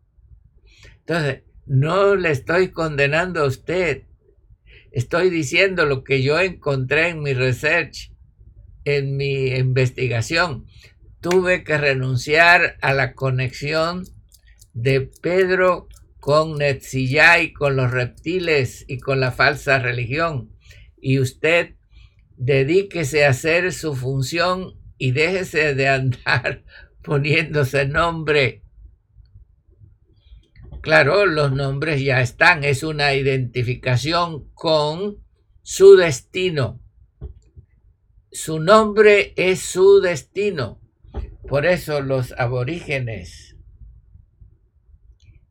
[1.01, 4.05] Entonces, no le estoy condenando a usted.
[4.93, 8.13] Estoy diciendo lo que yo encontré en mi research,
[8.85, 10.67] en mi investigación.
[11.21, 14.05] Tuve que renunciar a la conexión
[14.73, 15.89] de Pedro
[16.19, 20.51] con Netzillay, con los reptiles y con la falsa religión.
[21.01, 21.75] Y usted
[22.37, 26.65] dedíquese a hacer su función y déjese de andar
[27.03, 28.63] poniéndose nombre
[30.81, 35.19] Claro, los nombres ya están, es una identificación con
[35.61, 36.81] su destino.
[38.33, 40.81] Su nombre es su destino.
[41.47, 43.57] Por eso los aborígenes,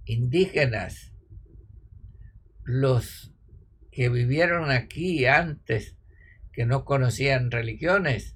[0.05, 1.13] indígenas,
[2.63, 3.31] los
[3.91, 5.95] que vivieron aquí antes,
[6.53, 8.35] que no conocían religiones,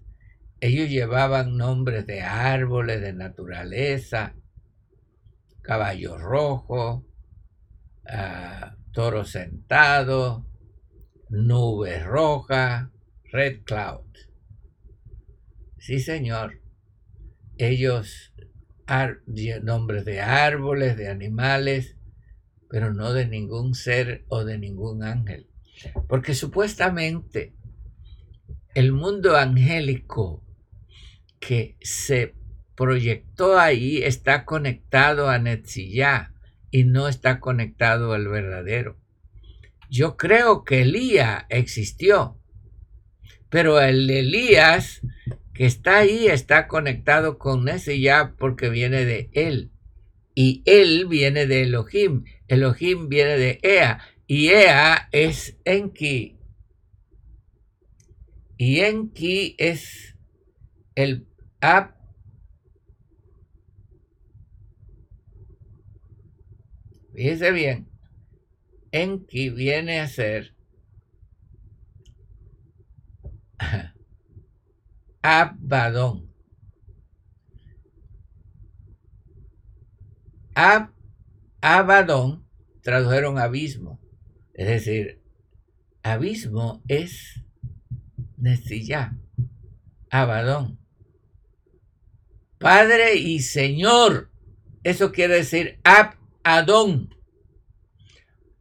[0.60, 4.36] ellos llevaban nombres de árboles, de naturaleza,
[5.64, 7.06] caballo rojo,
[8.08, 10.46] ah, toro sentado,
[11.30, 12.92] nube roja,
[13.32, 14.06] red cloud.
[15.80, 16.62] Sí, señor.
[17.58, 18.34] Ellos,
[19.64, 21.98] nombres de árboles, de animales,
[22.70, 25.50] pero no de ningún ser o de ningún ángel.
[26.08, 27.56] Porque supuestamente
[28.76, 30.44] el mundo angélico
[31.40, 32.36] que se
[32.76, 36.34] proyectó ahí está conectado a Netzillá
[36.72, 38.98] y no está conectado al verdadero.
[39.90, 42.40] Yo creo que Elías existió,
[43.50, 45.02] pero el Elías
[45.54, 49.72] que está ahí está conectado con Netzillá porque viene de él.
[50.36, 52.24] Y él viene de Elohim.
[52.48, 54.00] Elohim viene de Ea.
[54.26, 56.40] Y Ea es Enki.
[58.58, 60.16] Y Enki es
[60.96, 61.28] el
[61.62, 61.94] Ab
[67.14, 67.88] Fíjese bien,
[68.92, 70.56] Enki viene a ser
[75.22, 76.34] Abadón.
[80.56, 80.92] Ab,
[81.62, 82.48] Abadón
[82.82, 84.00] tradujeron abismo.
[84.54, 85.22] Es decir,
[86.02, 87.44] abismo es
[88.38, 89.16] Nestillá,
[90.10, 90.80] Abadón.
[92.58, 94.32] Padre y Señor.
[94.84, 97.16] Eso quiere decir Ab Adón,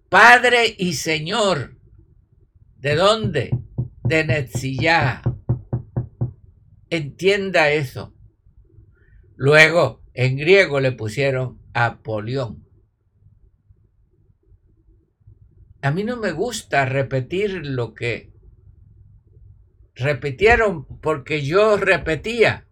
[0.09, 1.79] Padre y Señor.
[2.77, 3.51] ¿De dónde?
[4.05, 5.23] De Netzillá.
[6.91, 8.15] Entienda eso.
[9.35, 12.65] Luego, en griego le pusieron Apolión.
[15.81, 18.33] A mí no me gusta repetir lo que
[19.97, 22.69] repitieron porque yo repetía.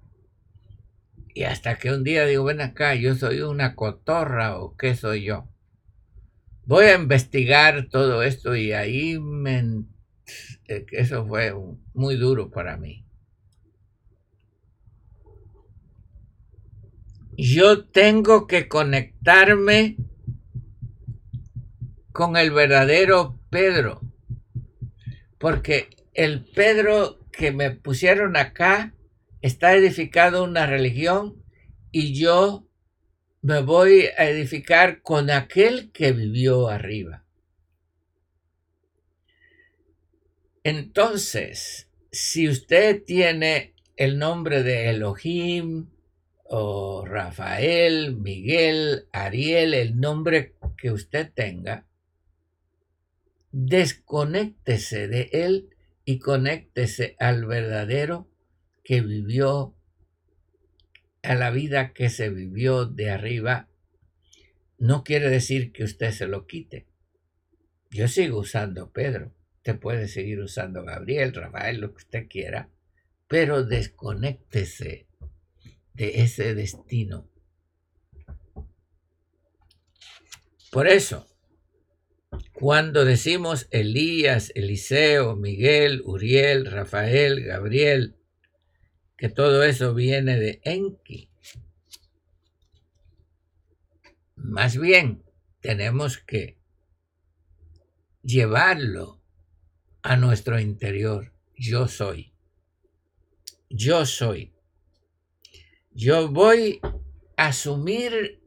[1.35, 5.25] Y hasta que un día digo, ven acá, yo soy una cotorra o qué soy
[5.25, 5.49] yo.
[6.65, 9.85] Voy a investigar todo esto y ahí me...
[10.69, 11.55] Eh, eso fue
[11.95, 13.05] muy duro para mí.
[17.37, 19.97] Yo tengo que conectarme
[22.13, 24.03] con el verdadero Pedro,
[25.39, 28.95] porque el Pedro que me pusieron acá
[29.43, 31.43] está edificado una religión
[31.93, 32.67] y yo
[33.43, 37.25] me voy a edificar con aquel que vivió arriba.
[40.63, 45.89] Entonces, si usted tiene el nombre de Elohim
[46.45, 51.87] o Rafael, Miguel, Ariel, el nombre que usted tenga,
[53.53, 55.71] desconéctese de él
[56.05, 58.29] y conéctese al verdadero
[58.83, 59.75] que vivió,
[61.23, 63.69] a la vida que se vivió de arriba,
[64.79, 66.87] no quiere decir que usted se lo quite.
[67.91, 69.35] Yo sigo usando Pedro.
[69.57, 72.71] Usted puede seguir usando Gabriel, Rafael, lo que usted quiera,
[73.29, 75.07] pero desconéctese
[75.93, 77.29] de ese destino.
[80.71, 81.27] Por eso,
[82.53, 88.15] Cuando decimos Elías, Eliseo, Miguel, Uriel, Rafael, Gabriel,
[89.21, 91.29] que todo eso viene de Enki.
[94.35, 95.23] Más bien,
[95.61, 96.59] tenemos que
[98.23, 99.21] llevarlo
[100.01, 101.35] a nuestro interior.
[101.55, 102.33] Yo soy.
[103.69, 104.55] Yo soy.
[105.91, 106.81] Yo voy
[107.37, 108.43] a asumir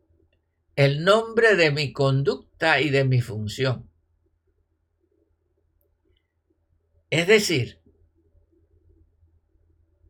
[0.76, 3.92] el nombre de mi conducta y de mi función.
[7.12, 7.83] Es decir,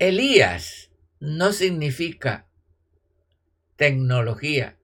[0.08, 2.48] Elías no significa
[3.76, 4.78] tecnología.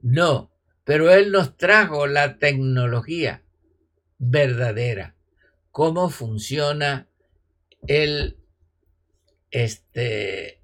[0.00, 0.52] No,
[0.84, 3.44] pero él nos trajo la tecnología
[4.18, 5.16] verdadera,
[5.70, 7.08] cómo funciona
[7.86, 8.38] el
[9.50, 10.60] este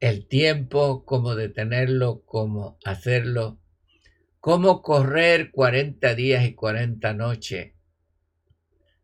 [0.00, 3.60] el tiempo, cómo detenerlo, cómo hacerlo,
[4.38, 7.74] cómo correr 40 días y 40 noches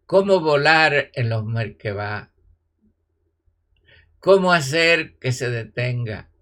[0.07, 2.30] cómo volar en los Merkebah,
[4.27, 6.33] cómo hacer que se detenga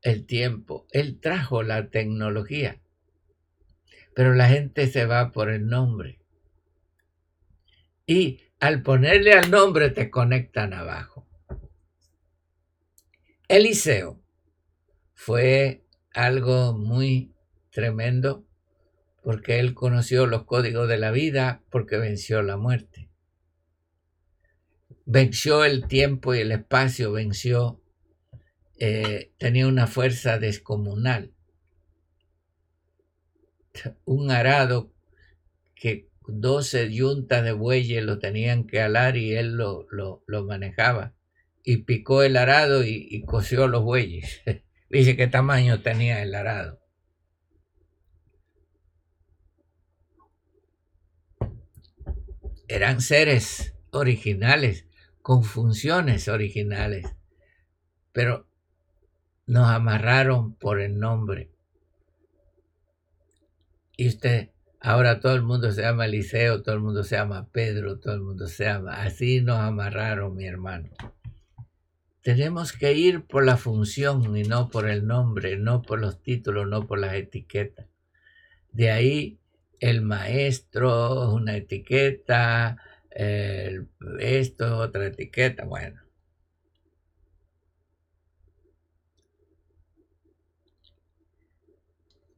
[0.00, 0.86] el tiempo.
[0.90, 2.80] Él trajo la tecnología,
[4.14, 6.18] pero la gente se va por el nombre.
[8.06, 11.28] Y al ponerle al nombre te conectan abajo.
[13.48, 14.18] Eliseo
[15.12, 17.34] fue algo muy
[17.68, 18.46] tremendo
[19.22, 23.09] porque él conoció los códigos de la vida, porque venció la muerte.
[25.12, 27.82] Venció el tiempo y el espacio, venció,
[28.78, 31.34] eh, tenía una fuerza descomunal.
[34.04, 34.92] Un arado
[35.74, 39.88] que 12 yuntas de bueyes lo tenían que alar y él lo,
[40.46, 41.14] manejaba.
[41.64, 44.42] Y picó el arado y, y los bueyes.
[44.90, 46.80] Dice qué tamaño tenía el arado.
[52.70, 54.86] eran seres originales,
[55.22, 57.06] con funciones originales,
[58.12, 58.46] pero
[59.46, 61.50] nos amarraron por el nombre.
[63.96, 64.50] Y usted,
[64.80, 68.22] ahora todo el mundo se llama Eliseo, todo el mundo se llama Pedro, todo el
[68.22, 69.02] mundo se llama.
[69.02, 70.88] Así nos amarraron, mi hermano.
[72.22, 76.68] Tenemos que ir por la función y no por el nombre, no por los títulos,
[76.68, 77.86] no por las etiquetas.
[78.72, 79.40] De ahí
[79.80, 82.76] el maestro, una etiqueta,
[83.10, 86.00] esto, otra etiqueta, bueno.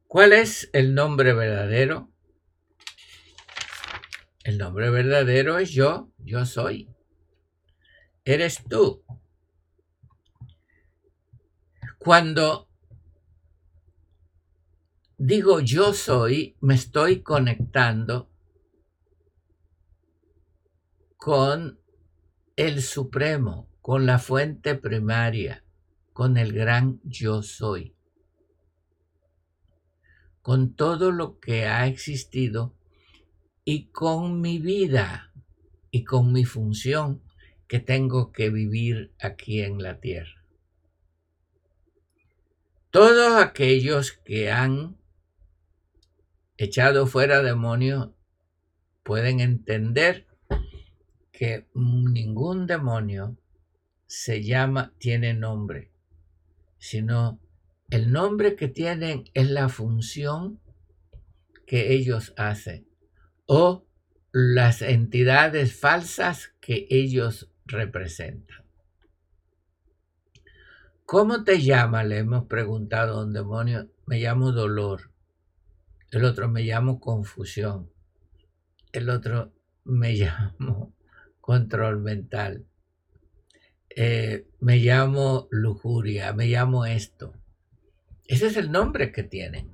[0.07, 2.11] ¿Cuál es el nombre verdadero?
[4.43, 6.89] El nombre verdadero es yo, yo soy.
[8.25, 9.03] Eres tú.
[11.97, 12.67] Cuando
[15.17, 18.32] digo yo soy, me estoy conectando
[21.23, 21.79] con
[22.57, 25.63] el Supremo, con la fuente primaria,
[26.11, 27.95] con el gran yo soy,
[30.41, 32.75] con todo lo que ha existido
[33.63, 35.31] y con mi vida
[35.91, 37.23] y con mi función
[37.67, 40.45] que tengo que vivir aquí en la tierra.
[42.89, 44.97] Todos aquellos que han
[46.57, 48.09] echado fuera demonios
[49.03, 50.32] pueden entender
[51.43, 53.35] que ningún demonio
[54.05, 55.91] se llama, tiene nombre,
[56.77, 57.41] sino
[57.89, 60.61] el nombre que tienen es la función
[61.67, 62.87] que ellos hacen
[63.45, 63.85] o
[64.31, 68.63] las entidades falsas que ellos representan.
[71.03, 72.05] ¿Cómo te llama?
[72.05, 73.89] Le hemos preguntado a un demonio.
[74.05, 75.11] Me llamo dolor.
[76.09, 77.91] El otro me llamo confusión.
[78.93, 79.51] El otro
[79.83, 80.93] me llamo
[81.43, 82.65] control mental.
[83.89, 87.33] Eh, me llamo lujuria, me llamo esto.
[88.23, 89.69] Ese es el nombre que tienen.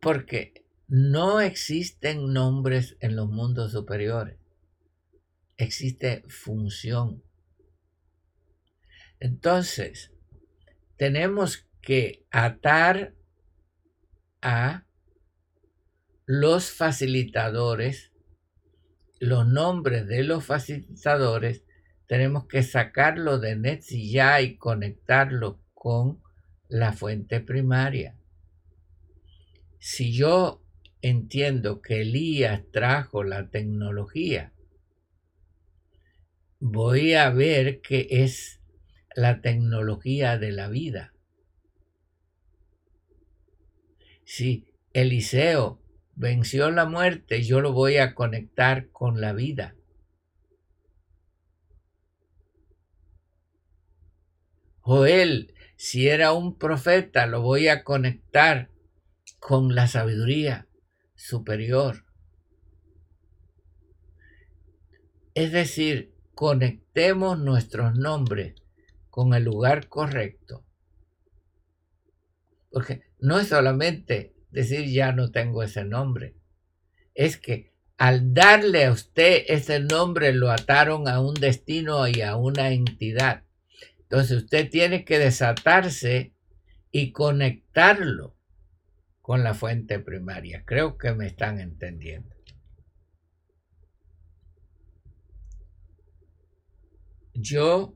[0.00, 4.36] Porque no existen nombres en los mundos superiores.
[5.56, 7.22] Existe función.
[9.20, 10.12] Entonces,
[10.96, 13.14] tenemos que atar
[14.42, 14.86] a
[16.26, 18.09] los facilitadores,
[19.20, 21.62] los nombres de los facilitadores,
[22.06, 26.22] tenemos que sacarlo de ya y conectarlo con
[26.68, 28.16] la fuente primaria.
[29.78, 30.64] Si yo
[31.02, 34.52] entiendo que Elías trajo la tecnología,
[36.58, 38.60] voy a ver que es
[39.14, 41.12] la tecnología de la vida.
[44.24, 45.79] Si Eliseo
[46.20, 49.74] venció la muerte, yo lo voy a conectar con la vida.
[54.80, 58.70] Joel, si era un profeta, lo voy a conectar
[59.38, 60.68] con la sabiduría
[61.14, 62.04] superior.
[65.32, 68.56] Es decir, conectemos nuestros nombres
[69.08, 70.66] con el lugar correcto.
[72.70, 76.34] Porque no es solamente decir ya no tengo ese nombre,
[77.14, 82.36] es que al darle a usted ese nombre lo ataron a un destino y a
[82.36, 83.44] una entidad.
[83.98, 86.32] Entonces usted tiene que desatarse
[86.90, 88.34] y conectarlo
[89.20, 90.64] con la fuente primaria.
[90.64, 92.34] Creo que me están entendiendo.
[97.34, 97.94] Yo,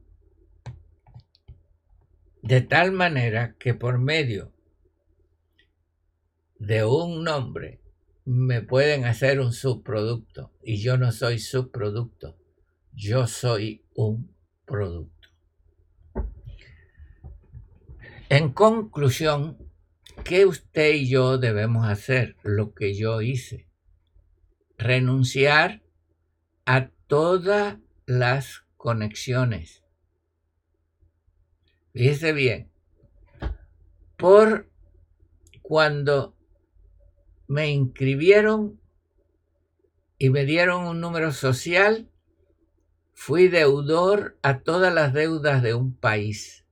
[2.42, 4.53] de tal manera que por medio
[6.66, 7.80] de un nombre
[8.24, 12.38] me pueden hacer un subproducto y yo no soy subproducto,
[12.92, 14.34] yo soy un
[14.64, 15.28] producto.
[18.30, 19.58] En conclusión,
[20.24, 22.36] ¿qué usted y yo debemos hacer?
[22.42, 23.68] Lo que yo hice.
[24.78, 25.82] Renunciar
[26.64, 29.84] a todas las conexiones.
[31.92, 32.70] Fíjese bien,
[34.16, 34.70] por
[35.62, 36.34] cuando
[37.46, 38.80] me inscribieron
[40.18, 42.08] y me dieron un número social,
[43.12, 46.64] fui deudor a todas las deudas de un país.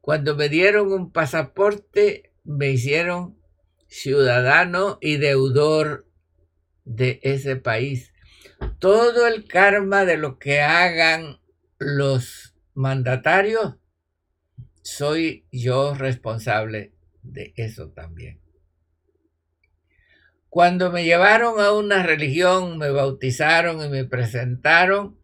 [0.00, 3.38] Cuando me dieron un pasaporte, me hicieron
[3.88, 6.06] ciudadano y deudor
[6.84, 8.12] de ese país.
[8.78, 11.40] Todo el karma de lo que hagan
[11.78, 13.76] los mandatarios,
[14.82, 16.93] soy yo responsable
[17.24, 18.40] de eso también.
[20.48, 25.18] Cuando me llevaron a una religión, me bautizaron y me presentaron,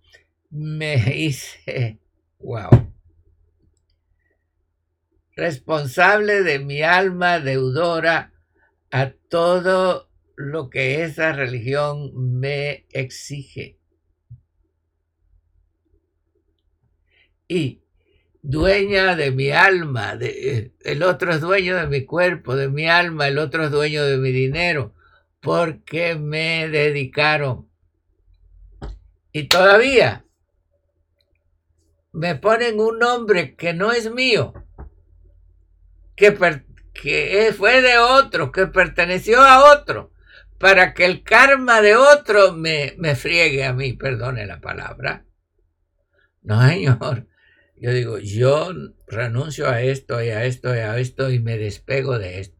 [0.50, 2.00] me hice,
[2.40, 2.92] wow,
[5.36, 8.32] responsable de mi alma deudora
[8.90, 13.78] a todo lo que esa religión me exige.
[17.46, 17.82] Y
[18.42, 23.38] dueña de mi alma, el otro es dueño de mi cuerpo, de mi alma, el
[23.38, 24.94] otro es dueño de mi dinero,
[25.40, 27.68] porque me dedicaron.
[29.32, 30.24] Y todavía
[32.12, 34.54] me ponen un nombre que no es mío,
[36.16, 36.36] que,
[36.92, 40.12] que fue de otro, que perteneció a otro,
[40.58, 45.24] para que el karma de otro me, me friegue a mí, perdone la palabra.
[46.42, 47.29] No, señor.
[47.80, 48.74] Yo digo, yo
[49.06, 52.58] renuncio a esto y a esto y a esto y me despego de esto.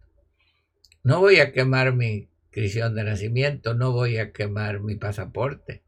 [1.03, 5.83] No voy a quemar mi cristión de nacimiento, no voy a quemar mi pasaporte.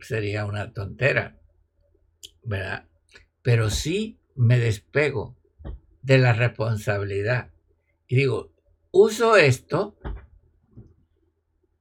[0.00, 1.38] Sería una tontera,
[2.42, 2.88] ¿verdad?
[3.42, 5.36] Pero sí me despego
[6.02, 7.52] de la responsabilidad.
[8.08, 8.52] Y digo,
[8.90, 9.96] uso esto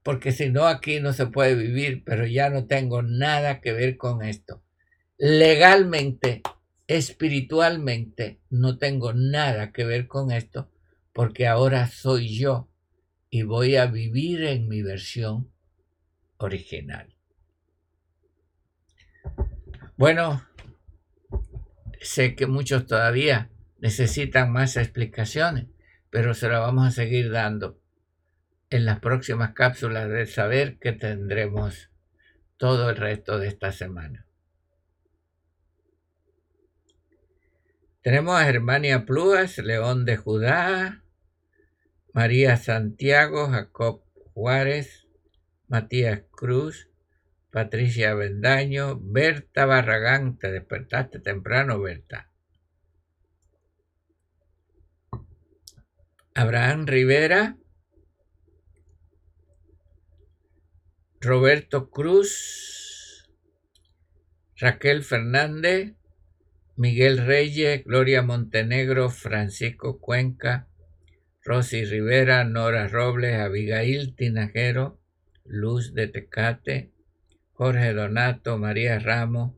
[0.03, 3.97] porque si no aquí no se puede vivir, pero ya no tengo nada que ver
[3.97, 4.61] con esto
[5.21, 6.41] legalmente,
[6.87, 10.71] espiritualmente, no tengo nada que ver con esto,
[11.13, 12.67] porque ahora soy yo
[13.29, 15.51] y voy a vivir en mi versión
[16.37, 17.13] original.
[19.95, 20.43] Bueno,
[22.01, 25.67] sé que muchos todavía necesitan más explicaciones,
[26.09, 27.79] pero se las vamos a seguir dando
[28.71, 31.91] en las próximas cápsulas del saber que tendremos
[32.57, 34.25] todo el resto de esta semana.
[38.01, 41.03] Tenemos a Germania Pluas, León de Judá,
[42.13, 45.07] María Santiago, Jacob Juárez,
[45.67, 46.89] Matías Cruz,
[47.51, 52.31] Patricia Bendaño, Berta Barragán, te despertaste temprano, Berta.
[56.33, 57.55] Abraham Rivera,
[61.19, 63.29] Roberto Cruz,
[64.57, 65.93] Raquel Fernández,
[66.81, 70.67] Miguel Reyes, Gloria Montenegro, Francisco Cuenca,
[71.43, 74.99] Rosy Rivera, Nora Robles, Abigail Tinajero,
[75.45, 76.89] Luz de Tecate,
[77.53, 79.53] Jorge Donato, María Ramos,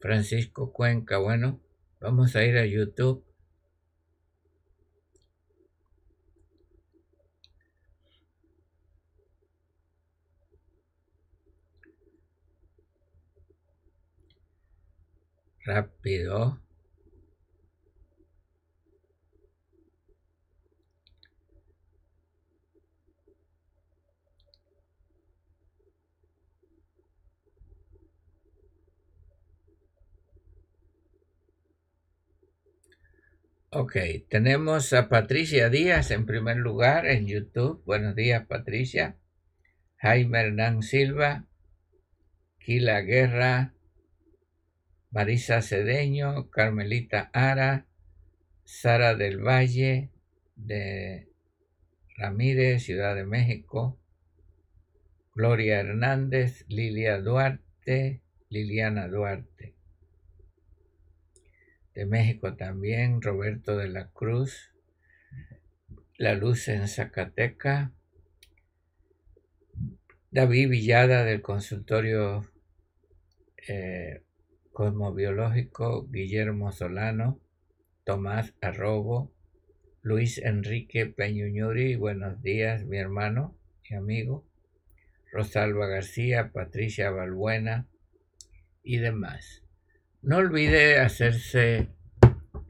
[0.00, 1.18] Francisco Cuenca.
[1.18, 1.60] Bueno,
[2.00, 3.24] vamos a ir a YouTube.
[15.64, 16.60] rápido.
[33.72, 33.96] Ok,
[34.28, 37.82] tenemos a Patricia Díaz en primer lugar en YouTube.
[37.86, 39.16] Buenos días, Patricia.
[39.96, 41.44] Jaime Hernán Silva,
[42.58, 43.74] Kila Guerra,
[45.10, 47.86] Marisa Cedeño, Carmelita Ara,
[48.64, 50.10] Sara del Valle,
[50.54, 51.28] de
[52.16, 53.98] Ramírez, Ciudad de México,
[55.34, 59.74] Gloria Hernández, Lilia Duarte, Liliana Duarte.
[61.94, 64.72] De México también, Roberto de la Cruz,
[66.18, 67.92] La Luz en Zacateca,
[70.30, 72.48] David Villada del consultorio
[73.66, 74.22] eh,
[74.72, 77.40] cosmobiológico, Guillermo Solano,
[78.04, 79.32] Tomás Arrobo,
[80.02, 84.46] Luis Enrique Peñuñuri, buenos días mi hermano y amigo,
[85.32, 87.86] Rosalba García, Patricia Balbuena
[88.82, 89.62] y demás.
[90.22, 91.88] No olvide hacerse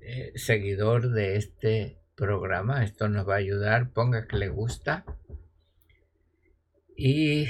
[0.03, 2.85] eh, seguidor de este programa.
[2.85, 3.91] Esto nos va a ayudar.
[3.91, 5.05] Ponga que le gusta.
[6.97, 7.49] Y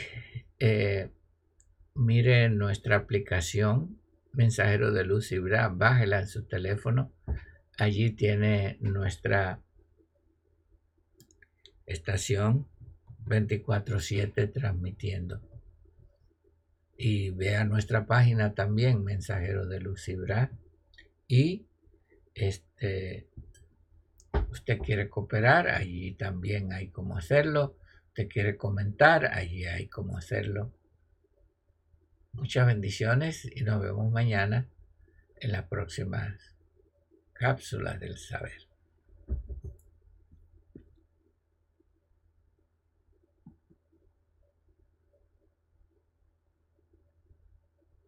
[0.59, 1.11] eh,
[1.95, 4.00] mire nuestra aplicación
[4.33, 5.69] Mensajero de Luz y Bra.
[5.69, 7.13] Bájela en su teléfono.
[7.79, 9.63] Allí tiene nuestra
[11.87, 12.69] estación
[13.27, 15.43] 24/7 transmitiendo
[17.03, 20.53] y vea nuestra página también, Mensajero de Lucibra.
[21.27, 21.65] Y
[22.35, 23.27] este,
[24.51, 27.79] usted quiere cooperar, allí también hay cómo hacerlo.
[28.09, 30.75] Usted quiere comentar, allí hay cómo hacerlo.
[32.33, 34.69] Muchas bendiciones y nos vemos mañana
[35.37, 36.57] en las próximas
[37.33, 38.69] cápsulas del saber.